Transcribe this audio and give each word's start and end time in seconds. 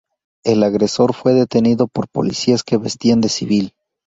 El 0.43 0.63
agresor 0.63 1.13
fue 1.13 1.33
detenido 1.33 1.87
por 1.87 2.07
policías 2.07 2.63
que 2.63 2.77
vestían 2.77 3.21
de 3.21 3.29
civil. 3.29 3.75